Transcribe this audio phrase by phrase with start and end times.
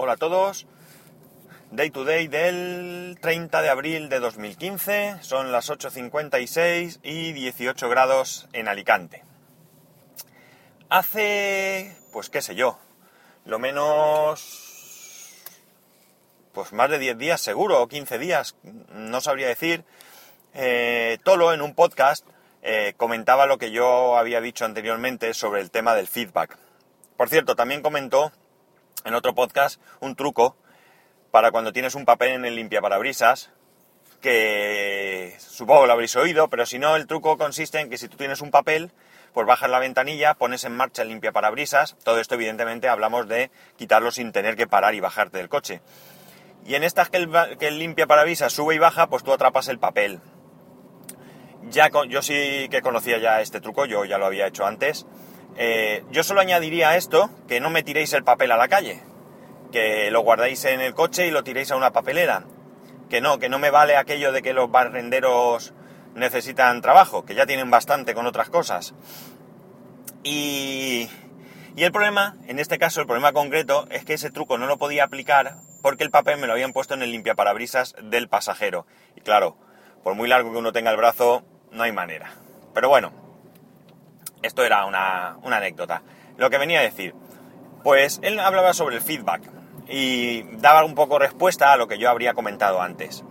[0.00, 0.64] Hola a todos.
[1.72, 5.16] Day to day del 30 de abril de 2015.
[5.22, 9.24] Son las 8.56 y 18 grados en Alicante.
[10.88, 12.78] Hace, pues qué sé yo,
[13.44, 15.34] lo menos,
[16.52, 18.54] pues más de 10 días seguro, o 15 días,
[18.92, 19.84] no sabría decir.
[20.54, 22.24] Eh, Tolo en un podcast
[22.62, 26.56] eh, comentaba lo que yo había dicho anteriormente sobre el tema del feedback.
[27.16, 28.30] Por cierto, también comentó
[29.04, 30.56] en otro podcast un truco
[31.30, 33.50] para cuando tienes un papel en el limpiaparabrisas,
[34.20, 38.16] que supongo lo habréis oído, pero si no, el truco consiste en que si tú
[38.16, 38.90] tienes un papel,
[39.32, 44.10] pues bajas la ventanilla, pones en marcha el limpiaparabrisas, todo esto evidentemente hablamos de quitarlo
[44.10, 45.80] sin tener que parar y bajarte del coche.
[46.66, 49.78] Y en estas que el, que el limpiaparabrisas sube y baja, pues tú atrapas el
[49.78, 50.20] papel.
[51.70, 55.06] Ya yo sí que conocía ya este truco, yo ya lo había hecho antes.
[55.56, 59.00] Eh, yo solo añadiría a esto que no me tiréis el papel a la calle,
[59.72, 62.44] que lo guardáis en el coche y lo tiréis a una papelera.
[63.10, 65.72] Que no, que no me vale aquello de que los barrenderos
[66.14, 68.94] necesitan trabajo, que ya tienen bastante con otras cosas.
[70.22, 71.08] Y,
[71.74, 74.78] y el problema, en este caso, el problema concreto, es que ese truco no lo
[74.78, 78.86] podía aplicar porque el papel me lo habían puesto en el limpiaparabrisas del pasajero.
[79.16, 79.56] Y claro,
[80.02, 82.32] por muy largo que uno tenga el brazo, no hay manera.
[82.74, 83.12] Pero bueno,
[84.42, 86.02] esto era una, anécdota.
[86.36, 87.14] Lo que venía a decir,
[87.82, 89.42] pues él hablaba sobre el feedback
[89.88, 93.24] y daba un poco respuesta a lo que yo habría comentado antes.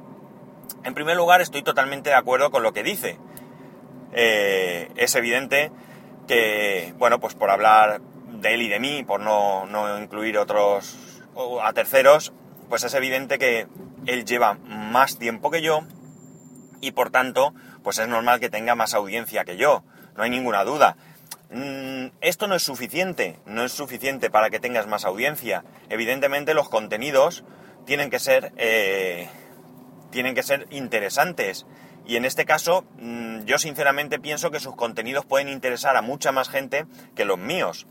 [0.84, 3.18] En primer lugar, estoy totalmente de acuerdo con lo que dice.
[4.14, 5.72] Eh, es evidente
[6.28, 11.24] que, bueno, pues por hablar de él y de mí, por no, no incluir otros
[11.62, 12.34] a terceros,
[12.70, 13.68] pues es evidente que
[14.06, 15.82] él lleva más tiempo que yo
[16.82, 19.84] y por tanto, pues es normal que tenga más audiencia que yo,
[20.18, 20.98] no hay ninguna duda.
[21.50, 25.64] Mm, esto no es suficiente, no es suficiente para que tengas más audiencia.
[25.90, 27.46] Evidentemente los contenidos
[27.86, 29.30] tienen que ser, eh,
[30.12, 31.66] tienen que ser interesantes.
[32.06, 36.32] Y en este caso, mm, yo sinceramente pienso que sus contenidos pueden interesar a mucha
[36.32, 37.88] más gente que los míos.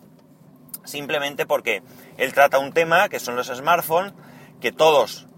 [0.85, 1.83] Simplemente porque
[2.17, 4.13] él trata un tema que son los smartphones,
[4.61, 5.29] que todos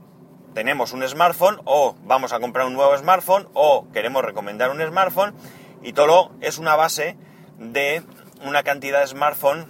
[0.55, 5.35] tenemos un smartphone o vamos a comprar un nuevo smartphone o queremos recomendar un smartphone
[5.83, 7.17] y todo es una base
[7.59, 8.03] de
[8.45, 9.67] una cantidad de smartphone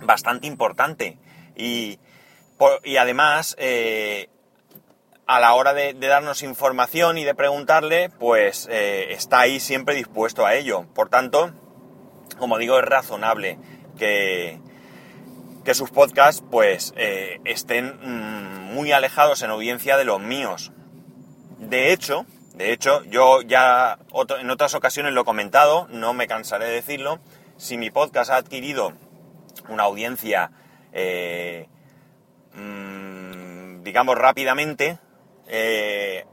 [0.00, 1.18] bastante importante
[1.56, 1.98] y,
[2.84, 4.28] y además eh,
[5.26, 10.46] a la hora de, darnos información y de preguntarle pues eh, está ahí siempre dispuesto
[10.46, 11.52] a ello por tanto
[12.38, 13.58] como digo es razonable
[13.98, 14.60] que,
[15.64, 20.72] que sus podcasts pues eh, estén mm, muy alejados en audiencia de los míos.
[21.58, 23.98] De hecho, de hecho, yo ya
[24.40, 27.18] en otras ocasiones lo he comentado, no me cansaré de decirlo,
[27.56, 28.92] si mi podcast ha adquirido
[29.68, 30.50] una audiencia,
[30.92, 31.68] eh,
[32.54, 34.98] mm, digamos, rápidamente,
[35.46, 36.26] eh,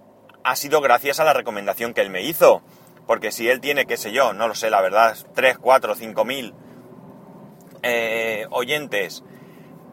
[0.43, 2.61] ha sido gracias a la recomendación que él me hizo.
[3.07, 6.25] Porque si él tiene, qué sé yo, no lo sé, la verdad, 3, 4, 5
[6.25, 6.53] mil
[7.81, 9.23] eh, oyentes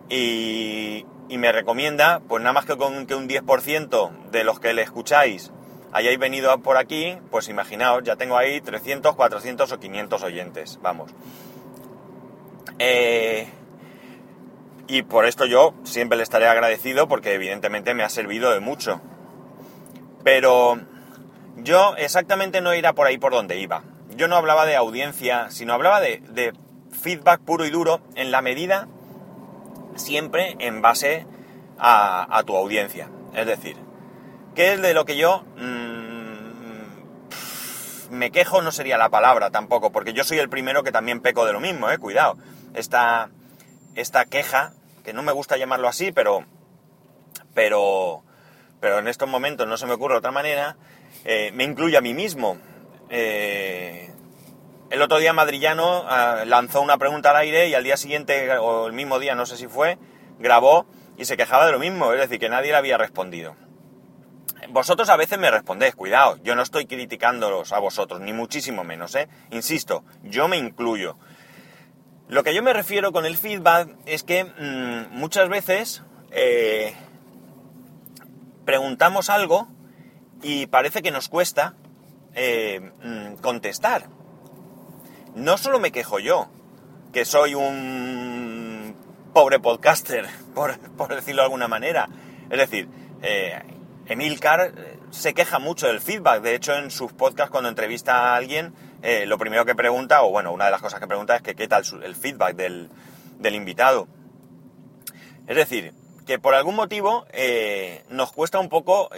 [0.09, 4.83] y, me recomienda, pues nada más que con que un 10% de los que le
[4.83, 5.51] escucháis
[5.93, 11.13] hayáis venido por aquí, pues imaginaos, ya tengo ahí 300, 400 o 500 oyentes, vamos.
[12.79, 13.49] Eh,
[14.89, 19.01] y por esto yo siempre le estaré agradecido porque evidentemente me ha servido de mucho.
[20.23, 20.79] Pero
[21.57, 23.83] yo exactamente no irá por ahí por donde iba.
[24.17, 26.53] Yo no hablaba de audiencia, sino hablaba de
[26.91, 28.89] feedback puro y duro en la medida
[29.99, 31.27] siempre en base
[31.79, 33.09] a, tu audiencia.
[33.35, 33.77] Es decir,
[34.57, 36.47] ¿qué es de lo que yo mm,
[38.11, 38.63] me quejo?
[38.63, 41.61] No sería la palabra tampoco, porque yo soy el primero que también peco de lo
[41.61, 42.37] mismo, eh, cuidado.
[42.75, 43.31] Esta,
[43.95, 44.73] esta queja,
[45.05, 46.45] que no me gusta llamarlo así, pero,
[47.55, 48.25] pero,
[48.81, 50.77] pero en estos momentos no se me ocurre otra manera,
[51.25, 52.59] eh, me incluye a mí mismo.
[53.11, 54.11] Eh,
[54.91, 58.87] el otro día Madrillano ah, lanzó una pregunta al aire y al día siguiente, o
[58.87, 59.99] el mismo día, no sé si fue,
[60.39, 60.87] grabó
[61.19, 63.55] y se quejaba de lo mismo, es decir, que nadie le había respondido.
[64.71, 69.15] Vosotros a veces me respondéis, cuidado, yo no estoy criticándolos a vosotros, ni muchísimo menos,
[69.15, 69.29] ¿eh?
[69.51, 71.17] Insisto, yo me incluyo.
[72.29, 76.95] Lo que yo me refiero con el feedback es que mm, muchas veces eh,
[78.65, 79.69] preguntamos algo
[80.43, 81.75] y parece que nos cuesta
[82.35, 84.09] eh, mm, contestar
[85.37, 86.49] no solo me quejo yo,
[87.13, 88.97] que soy un
[89.33, 90.79] pobre podcaster, por,
[91.15, 92.09] decirlo de alguna manera.
[92.51, 92.89] Es decir,
[93.23, 93.63] eh,
[94.07, 96.43] Emilcar eh, se queja mucho del feedback.
[96.43, 100.31] De hecho, en sus podcasts, cuando entrevista a alguien, eh, lo primero que pregunta, o
[100.31, 102.89] bueno, una de las cosas que pregunta es que qué tal el feedback del,
[103.39, 104.09] del invitado.
[105.47, 105.93] Es decir,
[106.27, 109.11] que por algún motivo eh, nos cuesta un poco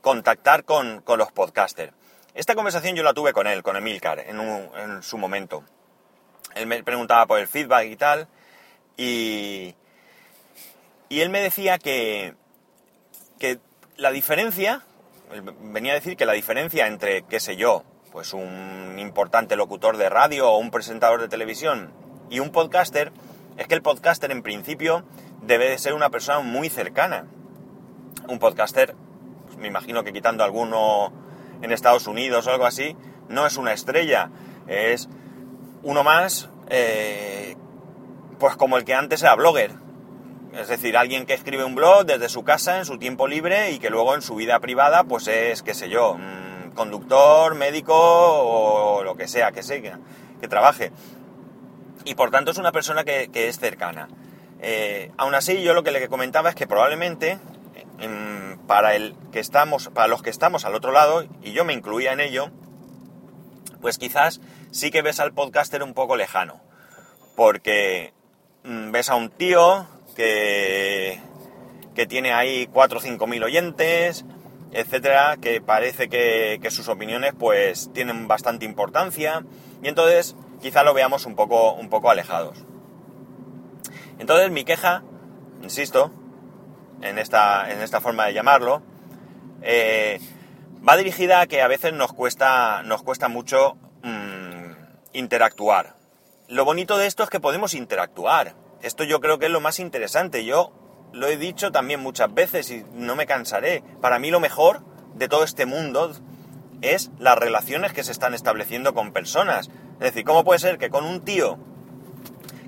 [0.00, 1.92] contactar con, los podcasters.
[2.34, 5.64] Esta conversación yo la tuve con él, con Emilcar, en, en su momento.
[6.54, 8.28] Él me preguntaba por el feedback y tal,
[8.96, 9.74] y,
[11.08, 12.34] y él me decía que,
[13.38, 13.58] que
[13.96, 14.82] la diferencia,
[15.62, 20.08] venía a decir que la diferencia entre, qué sé yo, pues un importante locutor de
[20.08, 21.92] radio o un presentador de televisión
[22.30, 23.12] y un podcaster,
[23.56, 25.04] es que el podcaster en principio
[25.42, 27.26] debe de ser una persona muy cercana.
[28.28, 28.94] Un podcaster,
[29.46, 31.12] pues me imagino que quitando alguno
[31.62, 32.96] en Estados Unidos o algo así,
[33.28, 34.30] no es una estrella,
[34.66, 35.08] es
[35.82, 37.56] uno más, eh,
[38.38, 39.72] pues como el que antes era blogger.
[40.56, 43.78] Es decir, alguien que escribe un blog desde su casa en su tiempo libre y
[43.78, 46.16] que luego en su vida privada, pues es, qué sé yo,
[46.74, 49.98] conductor, médico o lo que sea, que sea,
[50.40, 50.92] que, trabaje.
[52.06, 54.08] Y por tanto es una persona que, es cercana.
[54.60, 57.38] Eh, aún así, yo lo que le comentaba es que probablemente
[58.66, 62.14] para, el que estamos, para los que estamos al otro lado, y yo me incluía
[62.14, 62.50] en ello,
[63.82, 66.62] pues quizás sí que ves al podcaster un poco lejano.
[67.34, 68.14] Porque
[68.64, 71.20] mm, ves a un tío que,
[72.08, 74.24] tiene ahí 4 o 5 mil oyentes,
[74.72, 79.44] etcétera, que parece que, sus opiniones pues tienen bastante importancia
[79.82, 82.64] y entonces quizá lo veamos un poco, un poco alejados.
[84.18, 85.04] Entonces mi queja,
[85.62, 86.10] insisto,
[87.02, 88.82] en esta, en esta forma de llamarlo,
[89.62, 90.20] eh,
[90.86, 94.72] va dirigida a que a veces nos cuesta, nos cuesta mucho mm,
[95.12, 95.96] interactuar.
[96.48, 98.54] Lo bonito de esto es que podemos interactuar.
[98.82, 100.44] Esto yo creo que es lo más interesante.
[100.44, 100.72] Yo
[101.12, 103.82] lo he dicho también muchas veces y no me cansaré.
[104.00, 104.82] Para mí lo mejor
[105.14, 106.12] de todo este mundo
[106.82, 109.70] es las relaciones que se están estableciendo con personas.
[109.94, 111.58] Es decir, ¿cómo puede ser que con un tío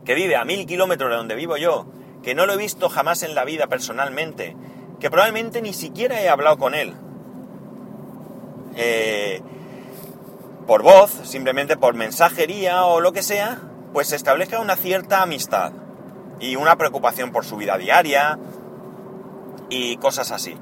[0.05, 1.87] que vive a mil kilómetros de donde vivo yo,
[2.23, 4.57] que no lo he visto jamás en la vida personalmente,
[4.99, 6.95] que probablemente ni siquiera he hablado con él,
[8.75, 9.43] eh,
[10.67, 13.61] por voz, simplemente por mensajería o lo que sea,
[13.93, 15.73] pues se establezca una cierta amistad
[16.41, 18.39] y una preocupación por su vida diaria
[19.69, 20.57] y cosas así.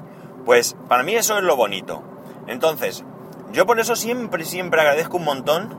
[0.45, 2.03] Pues para mí eso es lo bonito.
[2.47, 3.03] Entonces,
[3.51, 5.77] yo por eso siempre, siempre agradezco un montón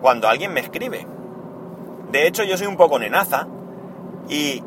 [0.00, 1.06] cuando alguien me escribe.
[2.10, 3.46] De hecho, yo soy un poco nenaza
[4.28, 4.62] y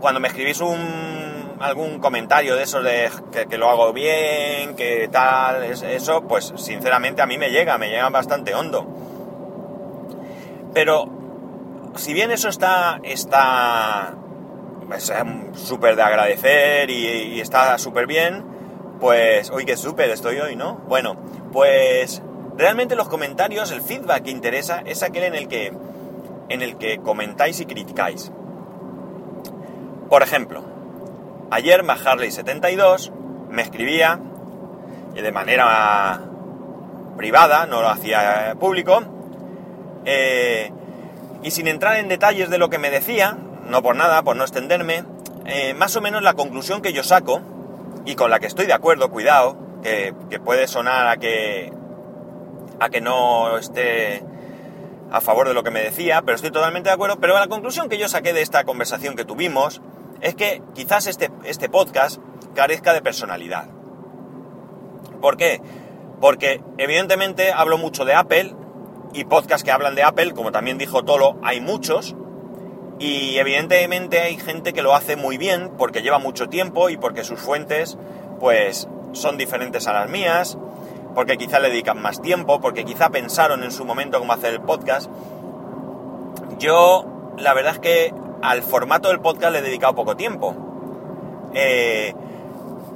[0.00, 3.08] cuando me escribís un, algún comentario de eso de
[3.48, 8.08] que, lo hago bien, que tal, eso, pues sinceramente a mí me llega, me llega
[8.10, 8.86] bastante hondo.
[10.74, 11.21] Pero
[11.96, 14.14] si bien eso está, está
[15.54, 18.44] súper de agradecer y, está súper bien,
[19.00, 20.74] pues, hoy que súper estoy hoy, ¿no?
[20.86, 21.16] Bueno,
[21.52, 22.22] pues
[22.56, 25.72] realmente los comentarios, el feedback que interesa es aquel en el que,
[26.48, 28.30] en el que comentáis y criticáis.
[30.08, 30.62] Por ejemplo,
[31.50, 33.12] ayer Maharley72
[33.48, 34.20] me escribía
[35.14, 36.20] de manera
[37.16, 39.02] privada, no lo hacía público,
[40.04, 40.72] eh,
[41.42, 43.36] y sin entrar en detalles de lo que me decía,
[43.66, 45.04] no por nada, por no extenderme,
[45.46, 47.40] eh, más o menos la conclusión que yo saco,
[48.04, 51.72] y con la que estoy de acuerdo, cuidado, que, puede sonar a que,
[52.78, 54.24] a que no esté
[55.10, 57.88] a favor de lo que me decía, pero estoy totalmente de acuerdo, pero la conclusión
[57.88, 59.82] que yo saqué de esta conversación que tuvimos
[60.20, 62.20] es que quizás este, este podcast
[62.54, 63.68] carezca de personalidad.
[65.20, 65.60] ¿Por qué?
[66.20, 68.54] Porque evidentemente hablo mucho de Apple,
[69.12, 72.14] y podcasts que hablan de Apple, como también dijo Tolo, hay muchos.
[72.98, 77.24] Y evidentemente hay gente que lo hace muy bien porque lleva mucho tiempo y porque
[77.24, 77.98] sus fuentes
[78.38, 80.56] pues son diferentes a las mías,
[81.14, 84.60] porque quizá le dedican más tiempo, porque quizá pensaron en su momento cómo hacer el
[84.60, 85.10] podcast.
[86.58, 87.06] Yo
[87.38, 90.54] la verdad es que al formato del podcast le he dedicado poco tiempo.
[91.54, 92.14] Eh,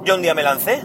[0.03, 0.83] yo un día me lancé,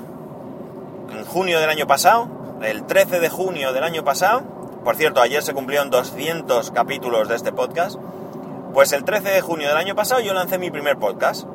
[1.11, 2.29] en junio del año pasado,
[2.63, 7.37] el 13 de junio del año pasado, por cierto, ayer se cumplieron 200 capítulos de
[7.37, 7.97] este podcast.
[8.73, 11.47] Pues el 13 de junio del año pasado yo lancé mi primer podcast.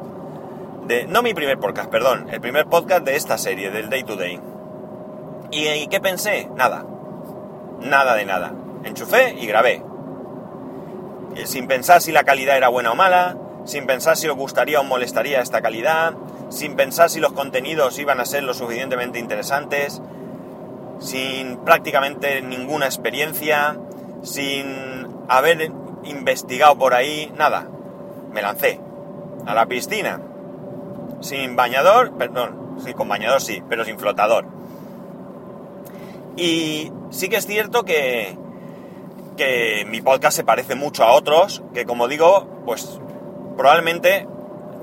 [0.85, 4.15] De, no mi primer podcast, perdón, el primer podcast de esta serie, del Day to
[4.15, 4.39] Day.
[5.51, 6.49] ¿Y, qué pensé?
[6.55, 6.85] Nada.
[7.81, 8.53] Nada de nada.
[8.83, 9.83] Enchufé y grabé.
[11.35, 14.79] Eh, sin pensar si la calidad era buena o mala, sin pensar si os gustaría
[14.79, 16.13] o molestaría esta calidad,
[16.49, 20.01] sin pensar si los contenidos iban a ser lo suficientemente interesantes,
[20.99, 23.77] sin prácticamente ninguna experiencia,
[24.23, 25.71] sin haber
[26.03, 27.67] investigado por ahí, nada.
[28.31, 28.79] Me lancé
[29.45, 30.21] a la piscina,
[31.21, 34.45] sin bañador, perdón, sí, con bañador sí, pero sin flotador.
[36.35, 38.37] Y sí que es cierto que,
[39.37, 42.99] que mi podcast se parece mucho a otros, que como digo, pues
[43.55, 44.27] probablemente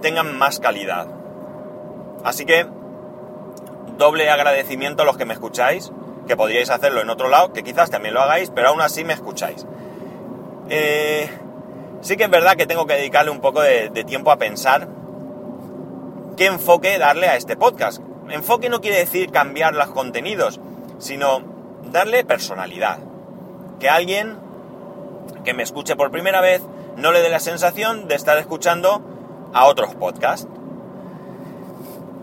[0.02, 1.06] tengan más calidad.
[2.24, 2.66] Así que
[3.96, 5.92] doble agradecimiento a los que me escucháis,
[6.26, 9.12] que podríais hacerlo en otro lado, que quizás también lo hagáis, pero aún así me
[9.12, 9.66] escucháis.
[10.68, 11.28] Eh,
[12.00, 14.88] sí que es verdad que tengo que dedicarle un poco de, de tiempo a pensar
[16.36, 18.00] qué enfoque darle a este podcast.
[18.28, 20.60] Enfoque no quiere decir cambiar los contenidos,
[20.98, 21.42] sino
[21.90, 22.98] darle personalidad.
[23.78, 24.38] Que alguien
[25.44, 26.62] que me escuche por primera vez
[26.96, 29.02] no le dé la sensación de estar escuchando
[29.52, 30.48] a otros podcasts.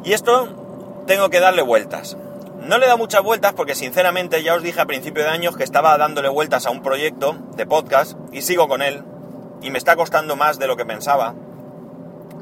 [0.03, 0.50] Y esto
[1.05, 2.17] tengo que darle vueltas.
[2.62, 5.63] No le da muchas vueltas porque sinceramente ya os dije a principio de años que
[5.63, 9.03] estaba dándole vueltas a un proyecto de podcast y sigo con él
[9.62, 11.34] y me está costando más de lo que pensaba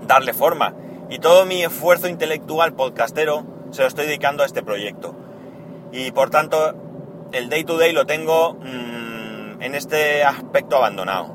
[0.07, 0.73] darle forma.
[1.09, 5.15] Y todo mi esfuerzo intelectual podcastero se lo estoy dedicando a este proyecto.
[5.93, 6.75] Y por tanto
[7.31, 11.33] el day to day lo tengo mmm, en este aspecto abandonado.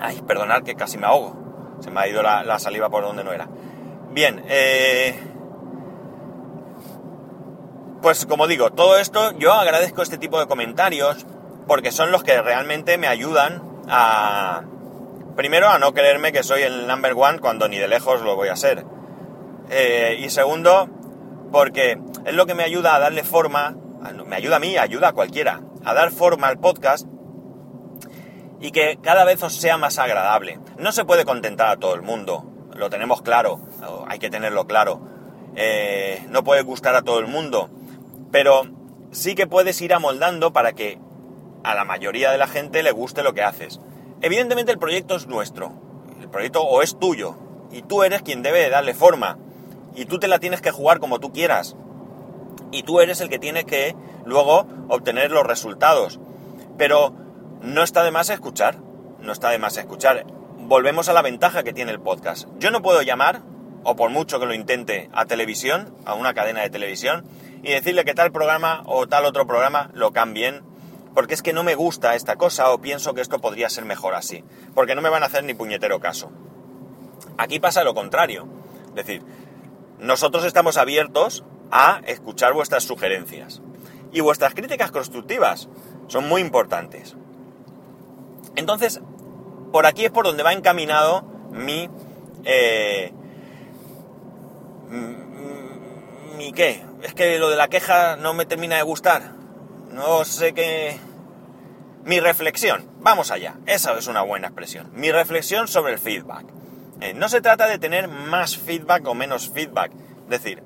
[0.00, 1.36] Ay, perdonad que casi me ahogo.
[1.80, 3.48] Se me ha ido la, la saliva por donde no era.
[4.12, 5.14] Bien, eh,
[8.06, 11.26] pues como digo, todo esto yo agradezco este tipo de comentarios
[11.66, 14.62] porque son los que realmente me ayudan a...
[15.34, 18.46] Primero, a no creerme que soy el number one cuando ni de lejos lo voy
[18.46, 18.84] a ser.
[19.70, 20.88] Eh, y segundo,
[21.50, 23.74] porque es lo que me ayuda a darle forma,
[24.24, 27.08] me ayuda a mí, ayuda a cualquiera, a dar forma al podcast
[28.60, 30.60] y que cada vez os sea más agradable.
[30.78, 33.62] No se puede contentar a todo el mundo, lo tenemos claro,
[34.06, 35.00] hay que tenerlo claro.
[35.56, 37.70] Eh, no puede gustar a todo el mundo,
[38.36, 38.64] pero
[39.12, 40.98] sí que puedes ir amoldando para que
[41.64, 43.80] a la mayoría de la gente le guste lo que haces.
[44.20, 45.72] Evidentemente el proyecto es nuestro,
[46.20, 47.38] el proyecto o es tuyo,
[47.72, 49.38] y tú eres quien debe darle forma,
[49.94, 51.76] y tú te la tienes que jugar como tú quieras,
[52.72, 56.20] y tú eres el que tiene que luego obtener los resultados.
[56.76, 57.14] Pero
[57.62, 58.76] no está de más escuchar,
[59.18, 60.26] no está de más escuchar.
[60.58, 62.46] Volvemos a la ventaja que tiene el podcast.
[62.58, 63.40] Yo no puedo llamar,
[63.82, 67.24] o por mucho que lo intente, a televisión, a una cadena de televisión,
[67.62, 70.62] y decirle que tal programa o tal otro programa lo cambien,
[71.14, 74.14] porque es que no me gusta esta cosa o pienso que esto podría ser mejor
[74.14, 74.44] así,
[74.74, 76.30] porque no me van a hacer ni puñetero caso.
[77.38, 78.46] Aquí pasa lo contrario,
[78.88, 79.22] es decir,
[79.98, 83.62] nosotros estamos abiertos a escuchar vuestras sugerencias
[84.12, 85.68] y vuestras críticas constructivas
[86.06, 87.16] son muy importantes.
[88.54, 89.00] Entonces,
[89.72, 91.90] por aquí es por donde va encaminado mi...
[92.44, 93.12] Eh,
[96.38, 99.32] mi qué, es que lo de la queja no me termina de gustar.
[99.92, 100.98] No sé qué...
[102.04, 104.92] Mi reflexión, vamos allá, esa es una buena expresión.
[104.94, 106.46] Mi reflexión sobre el feedback.
[107.00, 109.90] Eh, no se trata de tener más feedback o menos feedback.
[110.24, 110.62] Es decir,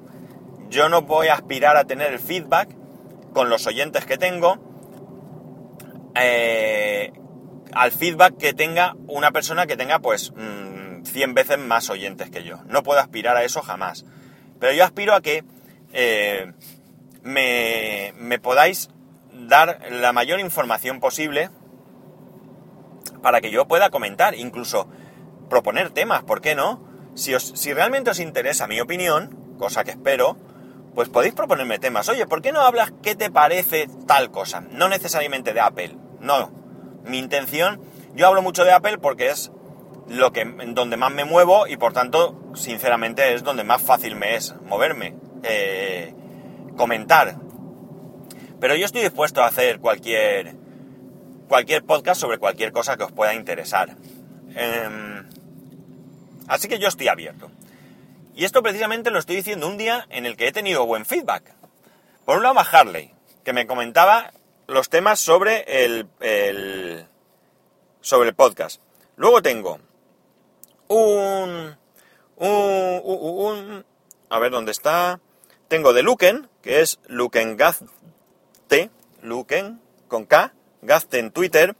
[0.68, 2.68] yo no voy a aspirar a tener el feedback
[3.32, 4.58] con los oyentes que tengo
[6.14, 7.12] eh,
[7.72, 10.32] al feedback que tenga una persona que tenga pues
[11.04, 12.58] 100 mm, veces más oyentes que yo.
[12.66, 14.04] No puedo aspirar a eso jamás.
[14.58, 15.44] Pero yo aspiro a que
[15.92, 16.52] eh,
[17.22, 18.90] me, me podáis
[19.32, 21.50] dar la mayor información posible
[23.22, 24.88] para que yo pueda comentar, incluso
[25.48, 26.82] proponer temas, ¿por qué no?
[27.14, 30.36] Si, os, si realmente os interesa mi opinión, cosa que espero,
[30.94, 32.08] pues podéis proponerme temas.
[32.08, 34.60] Oye, ¿por qué no hablas qué te parece tal cosa?
[34.60, 36.52] No necesariamente de Apple, no.
[37.04, 37.80] Mi intención,
[38.14, 39.50] yo hablo mucho de Apple porque es
[40.08, 44.34] lo que donde más me muevo y por tanto, sinceramente, es donde más fácil me
[44.34, 45.14] es moverme.
[45.42, 46.14] Eh,
[46.76, 47.36] comentar.
[48.60, 50.54] Pero yo estoy dispuesto a hacer cualquier,
[51.48, 53.96] cualquier podcast sobre cualquier cosa que os pueda interesar.
[54.54, 55.28] Em,
[56.48, 57.50] así que yo estoy abierto.
[58.34, 61.54] Y esto precisamente lo estoy diciendo un día en el que he tenido buen feedback.
[62.24, 63.12] Por un lado, a Harley,
[63.44, 64.32] que me comentaba
[64.66, 67.06] los temas sobre el,
[68.00, 68.80] sobre el podcast.
[69.16, 69.80] Luego tengo
[70.88, 71.76] un,
[72.36, 73.84] un, un,
[74.28, 75.20] a ver dónde está.
[75.70, 78.90] Tengo de Luken, que es Luken Gazte,
[79.22, 81.76] Luken con K, Gazte en Twitter,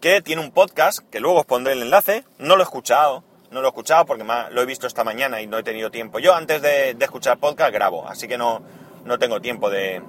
[0.00, 2.24] que tiene un podcast, que luego os pondré el enlace.
[2.38, 5.46] No lo he escuchado, no lo he escuchado porque lo he visto esta mañana y
[5.46, 6.18] no he tenido tiempo.
[6.18, 8.62] Yo antes de, de escuchar podcast grabo, así que no,
[9.04, 10.02] no tengo tiempo de...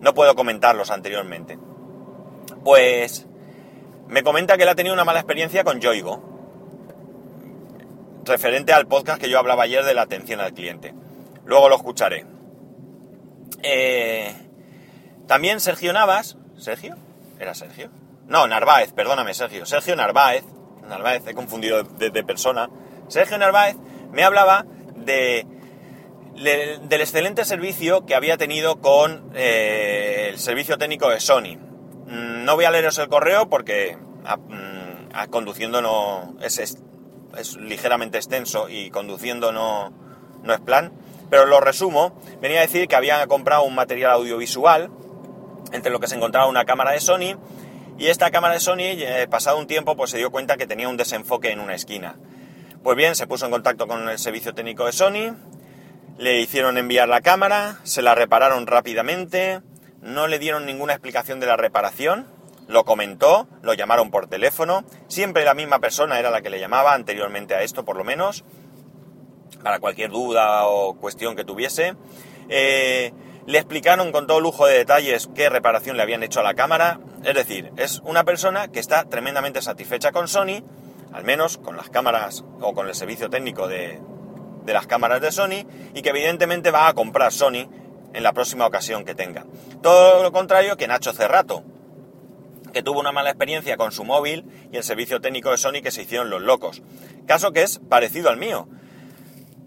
[0.00, 1.60] No puedo comentarlos anteriormente.
[2.64, 3.24] Pues
[4.08, 6.20] me comenta que él ha tenido una mala experiencia con Yoigo,
[8.24, 10.92] referente al podcast que yo hablaba ayer de la atención al cliente.
[11.44, 12.37] Luego lo escucharé.
[13.62, 14.34] Eh,
[15.26, 16.36] también Sergio Navas.
[16.56, 16.96] ¿Sergio?
[17.38, 17.90] ¿Era Sergio?
[18.26, 19.66] No, Narváez, perdóname, Sergio.
[19.66, 20.44] Sergio Narváez.
[20.88, 22.70] Narváez, he confundido de, persona.
[23.08, 23.76] Sergio Narváez
[24.10, 24.64] me hablaba
[24.96, 25.46] de,
[26.34, 31.56] del excelente servicio que había tenido con eh, el servicio técnico de Sony.
[32.06, 38.16] Mm, no voy a leeros el correo porque a, mm, conduciendo no es, es ligeramente
[38.18, 39.92] extenso y conduciendo no,
[40.42, 40.92] no es plan,
[41.30, 44.90] pero lo resumo, venía a decir que habían comprado un material audiovisual,
[45.72, 47.36] entre lo que se encontraba una cámara de Sony,
[47.98, 50.88] y esta cámara de Sony, eh, pasado un tiempo, pues se dio cuenta que tenía
[50.88, 52.16] un desenfoque en una esquina.
[52.82, 55.34] Pues bien, se puso en contacto con el servicio técnico de Sony,
[56.16, 59.60] le hicieron enviar la cámara, se la repararon rápidamente,
[60.00, 62.26] no le dieron ninguna explicación de la reparación,
[62.68, 66.94] lo comentó, lo llamaron por teléfono, siempre la misma persona era la que le llamaba
[66.94, 68.44] anteriormente a esto por lo menos,
[69.62, 71.94] para cualquier duda o cuestión que tuviese.
[72.48, 73.12] Eh,
[73.46, 77.00] le explicaron con todo lujo de detalles qué reparación le habían hecho a la cámara,
[77.24, 80.62] es decir, es una persona que está tremendamente satisfecha con Sony,
[81.12, 84.00] al menos con las cámaras o con el servicio técnico de,
[84.64, 87.70] de las cámaras de Sony, y que evidentemente va a comprar Sony
[88.12, 89.46] en la próxima ocasión que tenga.
[89.82, 91.64] Todo lo contrario que Nacho Cerrato,
[92.72, 95.90] que tuvo una mala experiencia con su móvil y el servicio técnico de Sony que
[95.90, 96.82] se hicieron los locos.
[97.26, 98.68] Caso que es parecido al mío,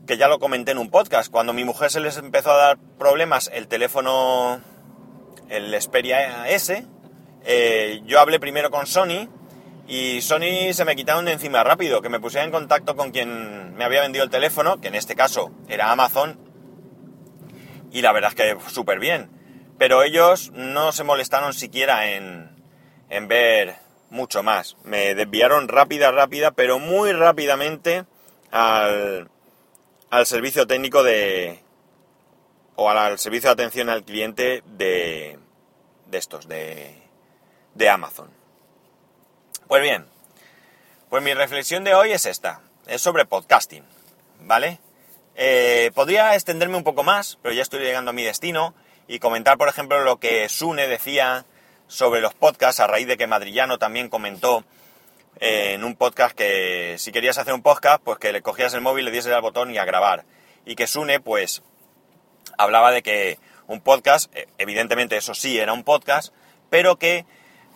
[0.05, 1.31] que ya lo comenté en un podcast.
[1.31, 4.61] Cuando mi mujer se les empezó a dar problemas el teléfono,
[5.49, 6.85] el Xperia S,
[7.43, 9.29] eh, yo hablé primero con Sony
[9.87, 13.73] y Sony se me quitaron de encima rápido, que me pusiera en contacto con quien
[13.75, 16.39] me había vendido el teléfono, que en este caso era Amazon,
[17.91, 19.29] y la verdad es que súper bien.
[19.77, 22.51] Pero ellos no se molestaron siquiera en,
[23.09, 23.75] en ver
[24.11, 24.77] mucho más.
[24.83, 28.05] Me desviaron rápida, rápida, pero muy rápidamente
[28.51, 29.30] al,
[30.11, 31.59] al servicio técnico de...
[32.75, 35.39] o al, servicio de atención al cliente de,
[36.05, 36.95] de estos, de,
[37.73, 38.29] de Amazon.
[39.67, 40.05] Pues bien,
[41.09, 43.85] pues mi reflexión de hoy es esta, es sobre podcasting,
[44.41, 44.79] ¿vale?
[45.35, 48.75] Eh, podría extenderme un poco más, pero ya estoy llegando a mi destino
[49.07, 51.45] y comentar, por ejemplo, lo que Sune decía
[51.87, 54.65] sobre los podcasts, a raíz de que Madrillano también comentó
[55.39, 59.05] en un podcast que si querías hacer un podcast, pues que le cogías el móvil,
[59.05, 60.25] le dieses al botón y a grabar.
[60.65, 61.63] Y que Sune, pues,
[62.57, 66.33] hablaba de que un podcast, eh, evidentemente eso sí era un podcast,
[66.69, 67.25] pero que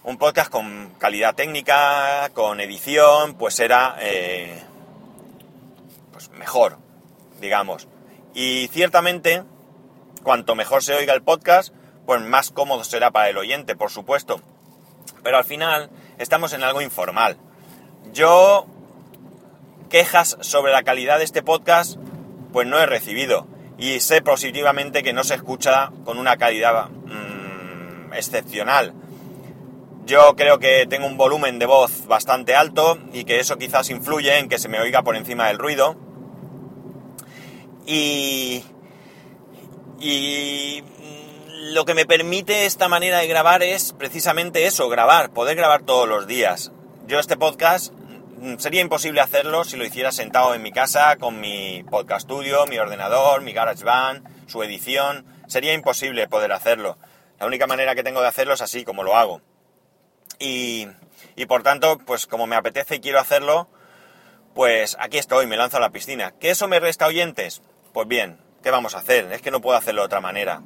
[0.04, 4.62] un podcast con calidad técnica, con edición, pues era eh,
[6.12, 6.78] pues mejor,
[7.42, 7.88] digamos.
[8.34, 9.44] Y ciertamente,
[10.22, 11.74] cuanto mejor se oiga el podcast,
[12.06, 14.42] pues más cómodo será para el oyente, por supuesto.
[15.24, 17.38] Pero al final estamos en algo informal.
[18.14, 18.66] Yo
[19.90, 21.98] quejas sobre la calidad de este podcast,
[22.52, 23.48] pues no he recibido.
[23.78, 28.94] Y sé positivamente que no se escucha con una calidad mmm, excepcional.
[30.06, 34.38] Yo creo que tengo un volumen de voz bastante alto y que eso quizás influye
[34.38, 35.96] en que se me oiga por encima del ruido.
[37.88, 38.64] Y,
[40.00, 40.84] y
[41.74, 46.08] lo que me permite esta manera de grabar es precisamente eso, grabar, poder grabar todos
[46.08, 46.72] los días.
[47.08, 47.95] Yo este podcast mm,
[48.58, 52.78] sería imposible hacerlo si lo hiciera sentado en mi casa con mi podcast studio, mi
[52.78, 55.26] ordenador, mi GarageBand, su edición.
[55.48, 56.98] Sería imposible poder hacerlo.
[57.40, 59.42] La única manera que tengo de hacerlo es así, como lo hago.
[60.40, 60.88] Y,
[61.36, 63.68] y por tanto, pues como me apetece y quiero hacerlo,
[64.54, 66.32] pues aquí estoy, me lanzo a la piscina.
[66.40, 67.62] ¿Que eso me resta oyentes?
[67.94, 69.32] Pues bien, ¿qué vamos a hacer?
[69.32, 70.62] Es que no puedo hacerlo de otra manera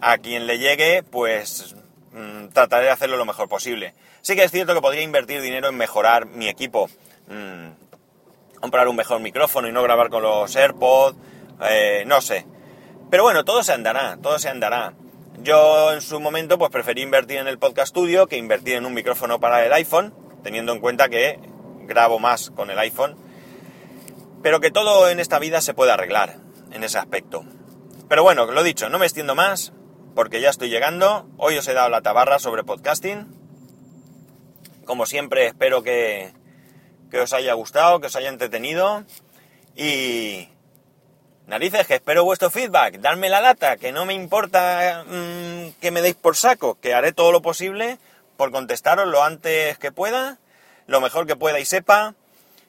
[0.00, 1.76] a quien le llegue, pues
[2.12, 3.94] mm, trataré de hacerlo lo mejor posible.
[4.20, 6.88] Sí que es cierto que podría invertir dinero en mejorar mi equipo,
[7.28, 11.16] mm, comprar un mejor micrófono y no grabar con los AirPods,
[11.62, 12.46] eh, no sé.
[13.10, 14.92] Pero bueno, todo se andará, todo se andará.
[15.42, 18.94] Yo en su momento pues preferí invertir en el podcast studio que invertir en un
[18.94, 21.40] micrófono para el iPhone, teniendo en cuenta que
[21.86, 23.16] grabo más con el iPhone.
[24.42, 26.36] Pero que todo en esta vida se puede arreglar
[26.72, 27.44] en ese aspecto.
[28.08, 29.72] Pero bueno, lo dicho, no me extiendo más
[30.14, 31.28] porque ya estoy llegando.
[31.36, 33.26] Hoy os he dado la tabarra sobre podcasting.
[34.84, 36.32] Como siempre, espero que,
[37.10, 39.04] que os haya gustado, que os haya entretenido.
[39.76, 40.48] Y
[41.46, 42.98] narices, que espero vuestro feedback.
[43.00, 47.12] Darme la lata, que no me importa mmm, que me deis por saco, que haré
[47.12, 47.98] todo lo posible
[48.36, 50.38] por contestaros lo antes que pueda,
[50.86, 52.14] lo mejor que pueda y sepa.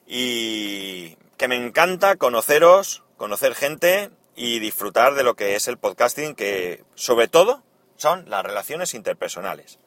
[0.06, 6.34] Y que me encanta conoceros, conocer gente y disfrutar de lo que es el podcasting,
[6.34, 7.62] que sobre todo
[7.96, 9.78] son las relaciones interpersonales.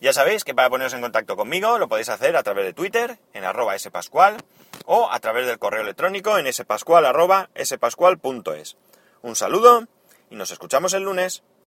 [0.00, 3.18] Ya sabéis que para poneros en contacto conmigo lo podéis hacer a través de Twitter
[3.34, 4.36] en arroba spascual
[4.84, 8.76] o a través del correo electrónico en spascual arroba spascual.es.
[9.22, 9.86] Un saludo
[10.28, 11.44] y nos escuchamos el lunes.